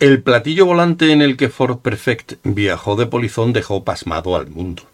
[0.00, 4.84] El platillo volante en el que Ford Perfect viajó de polizón dejó pasmado al mundo.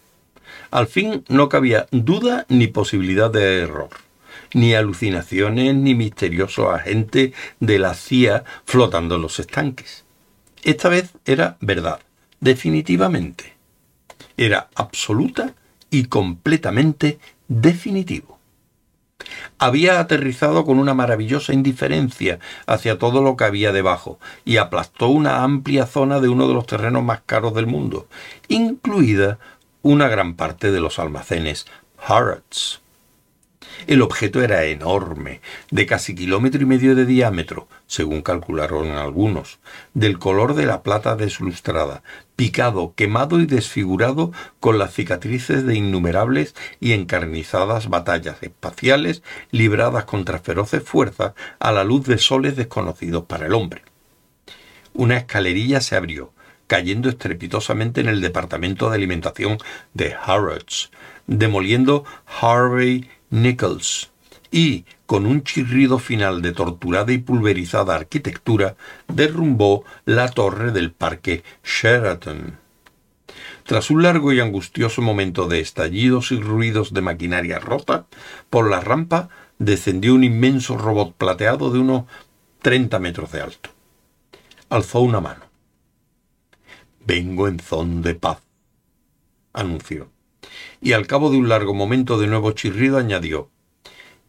[0.69, 3.89] Al fin no cabía duda ni posibilidad de error,
[4.53, 10.03] ni alucinaciones ni misterioso agente de la CIA flotando en los estanques.
[10.63, 12.01] Esta vez era verdad,
[12.41, 13.53] definitivamente.
[14.35, 15.55] Era absoluta
[15.89, 17.17] y completamente
[17.47, 18.37] definitivo
[19.57, 25.43] había aterrizado con una maravillosa indiferencia hacia todo lo que había debajo y aplastó una
[25.43, 28.07] amplia zona de uno de los terrenos más caros del mundo,
[28.47, 29.39] incluida
[29.81, 31.65] una gran parte de los almacenes
[32.05, 32.81] Harrods.
[33.85, 39.59] El objeto era enorme, de casi kilómetro y medio de diámetro, según calcularon algunos,
[39.93, 42.01] del color de la plata deslustrada,
[42.35, 50.39] picado, quemado y desfigurado con las cicatrices de innumerables y encarnizadas batallas espaciales libradas contra
[50.39, 53.83] feroces fuerzas a la luz de soles desconocidos para el hombre.
[54.93, 56.33] Una escalerilla se abrió,
[56.65, 59.57] cayendo estrepitosamente en el departamento de alimentación
[59.93, 60.91] de Harrods,
[61.27, 62.03] demoliendo
[62.41, 64.11] Harvey Nichols
[64.51, 68.75] y, con un chirrido final de torturada y pulverizada arquitectura,
[69.07, 72.57] derrumbó la torre del parque Sheraton.
[73.63, 78.05] Tras un largo y angustioso momento de estallidos y ruidos de maquinaria rota,
[78.49, 79.29] por la rampa
[79.59, 82.05] descendió un inmenso robot plateado de unos
[82.61, 83.69] treinta metros de alto.
[84.69, 85.45] Alzó una mano.
[87.05, 88.39] Vengo en zon de paz,
[89.53, 90.09] anunció
[90.81, 93.49] y al cabo de un largo momento de nuevo chirrido añadió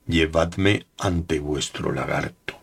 [0.07, 2.59] Llevadme ante vuestro lagarto.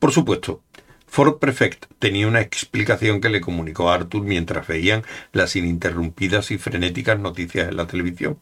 [0.00, 0.62] Por supuesto,
[1.06, 6.58] Ford Prefect tenía una explicación que le comunicó a Arthur mientras veían las ininterrumpidas y
[6.58, 8.38] frenéticas noticias en la televisión,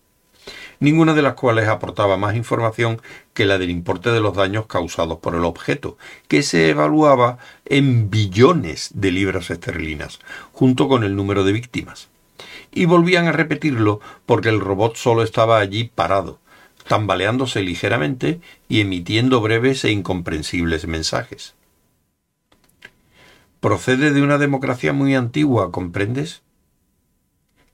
[0.81, 3.03] ninguna de las cuales aportaba más información
[3.35, 8.09] que la del importe de los daños causados por el objeto, que se evaluaba en
[8.09, 10.21] billones de libras esterlinas,
[10.53, 12.09] junto con el número de víctimas
[12.73, 16.39] y volvían a repetirlo porque el robot solo estaba allí parado,
[16.87, 21.55] tambaleándose ligeramente y emitiendo breves e incomprensibles mensajes.
[23.61, 26.43] Procede de una democracia muy antigua, ¿comprendes?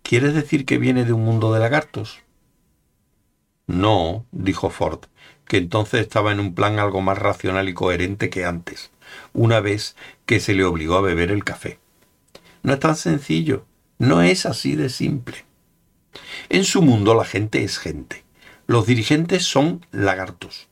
[0.02, 2.20] ¿Quieres decir que viene de un mundo de lagartos?
[3.66, 5.00] No, dijo Ford,
[5.46, 8.90] que entonces estaba en un plan algo más racional y coherente que antes,
[9.32, 11.78] una vez que se le obligó a beber el café.
[12.62, 13.66] No es tan sencillo.
[13.98, 15.44] No es así de simple.
[16.48, 18.24] En su mundo la gente es gente.
[18.66, 20.68] Los dirigentes son lagartos.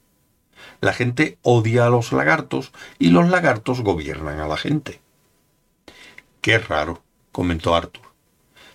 [0.81, 5.01] La gente odia a los lagartos y los lagartos gobiernan a la gente.
[6.41, 8.03] Qué raro, comentó Arthur.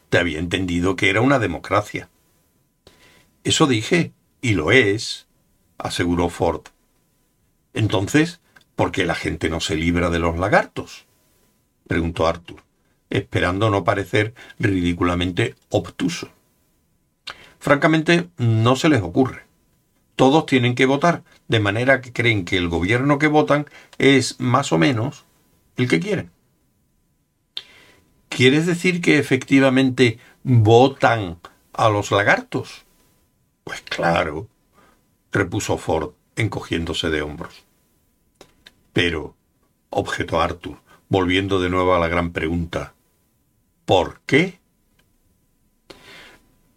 [0.10, 2.10] Te había entendido que era una democracia.
[3.44, 5.28] Eso dije, y lo es,
[5.78, 6.62] aseguró Ford.
[7.74, 8.40] Entonces,
[8.78, 11.06] ¿por qué la gente no se libra de los lagartos?
[11.88, 12.67] preguntó Arthur
[13.10, 16.30] esperando no parecer ridículamente obtuso.
[17.60, 19.44] Francamente, no se les ocurre.
[20.16, 24.72] Todos tienen que votar, de manera que creen que el gobierno que votan es más
[24.72, 25.26] o menos
[25.76, 26.32] el que quieren.
[28.30, 31.40] ¿Quieres decir que efectivamente votan
[31.74, 32.86] a los lagartos?
[33.64, 34.48] Pues claro,
[35.32, 37.64] repuso Ford, encogiéndose de hombros.
[38.94, 39.36] Pero,
[39.90, 40.78] objetó Arthur,
[41.10, 42.94] volviendo de nuevo a la gran pregunta,
[43.88, 44.60] ¿Por qué?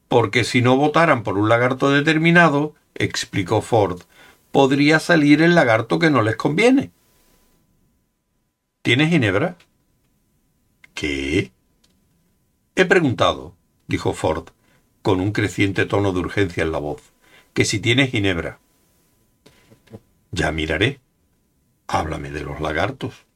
[0.07, 4.03] Porque si no votaran por un lagarto determinado, explicó Ford,
[4.53, 6.93] podría salir el lagarto que no les conviene.
[8.83, 9.57] ¿Tienes ginebra?
[10.95, 11.51] ¿Qué?
[12.77, 13.57] He preguntado,
[13.89, 14.51] dijo Ford,
[15.03, 17.03] con un creciente tono de urgencia en la voz,
[17.55, 18.61] que si tienes ginebra.
[20.31, 21.01] Ya miraré.
[21.89, 23.27] Háblame de los lagartos.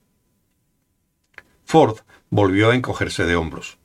[1.75, 1.97] Ford
[2.31, 3.79] volvió a encogerse de hombros.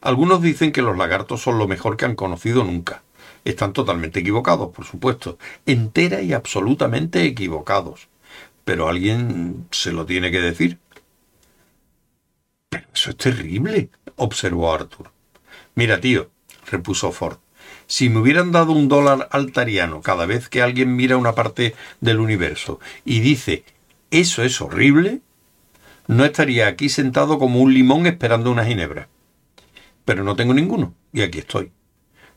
[0.00, 3.02] Algunos dicen que los lagartos son lo mejor que han conocido nunca.
[3.44, 8.08] Están totalmente equivocados, por supuesto, entera y absolutamente equivocados.
[8.64, 10.78] Pero alguien se lo tiene que decir.
[12.70, 15.10] Pero eso es terrible, observó Arthur.
[15.74, 16.30] Mira, tío,
[16.70, 17.36] repuso Ford,
[17.86, 22.18] si me hubieran dado un dólar altariano cada vez que alguien mira una parte del
[22.18, 23.62] universo y dice
[24.10, 25.20] eso es horrible,
[26.06, 29.08] no estaría aquí sentado como un limón esperando una ginebra.
[30.04, 31.72] Pero no tengo ninguno, y aquí estoy.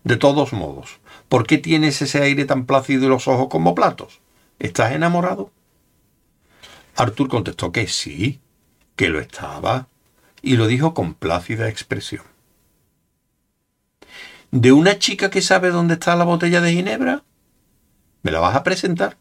[0.03, 4.21] De todos modos, ¿por qué tienes ese aire tan plácido y los ojos como platos?
[4.57, 5.51] ¿Estás enamorado?
[6.95, 8.39] Arthur contestó que sí,
[8.95, 9.87] que lo estaba,
[10.41, 12.23] y lo dijo con plácida expresión.
[14.51, 17.23] ¿De una chica que sabe dónde está la botella de Ginebra?
[18.23, 19.17] ¿Me la vas a presentar?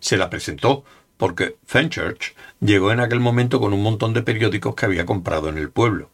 [0.00, 0.84] Se la presentó
[1.16, 5.58] porque Fenchurch llegó en aquel momento con un montón de periódicos que había comprado en
[5.58, 6.10] el pueblo.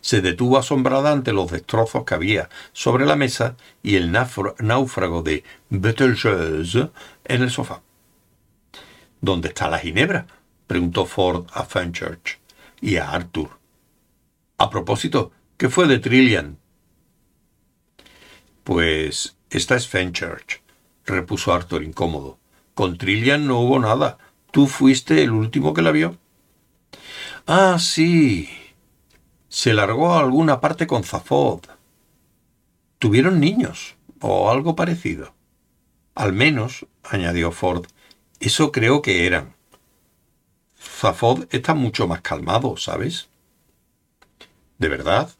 [0.00, 5.44] Se detuvo asombrada ante los destrozos que había sobre la mesa y el náufrago de
[5.70, 6.90] Betelgeuse
[7.24, 7.82] en el sofá.
[9.20, 10.26] ¿Dónde está la ginebra?
[10.66, 12.38] preguntó Ford a Fenchurch
[12.80, 13.58] y a Arthur.
[14.58, 16.58] A propósito, ¿qué fue de Trillian?
[18.62, 20.62] Pues esta es Fenchurch,
[21.06, 22.38] repuso Arthur incómodo.
[22.78, 24.18] Con Trillian no hubo nada.
[24.52, 26.16] Tú fuiste el último que la vio.
[27.44, 28.48] Ah, sí.
[29.48, 31.62] Se largó a alguna parte con Zafod.
[33.00, 35.34] Tuvieron niños, o algo parecido.
[36.14, 37.84] Al menos, añadió Ford,
[38.38, 39.56] eso creo que eran.
[40.80, 43.28] Zafod está mucho más calmado, ¿sabes?
[44.78, 45.32] ¿De verdad?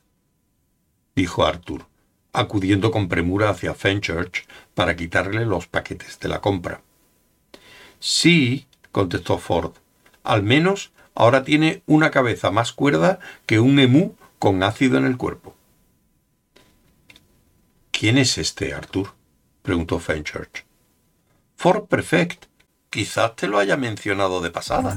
[1.15, 1.87] dijo Arthur,
[2.33, 4.45] acudiendo con premura hacia Fenchurch
[4.75, 6.83] para quitarle los paquetes de la compra.
[8.01, 9.73] Sí, contestó Ford.
[10.23, 15.17] Al menos ahora tiene una cabeza más cuerda que un emú con ácido en el
[15.17, 15.55] cuerpo.
[17.91, 19.15] ¿Quién es este, Arthur?
[19.63, 20.65] preguntó Fenchurch.
[21.57, 22.45] Ford Perfect.
[22.91, 24.97] Quizás te lo haya mencionado de pasada.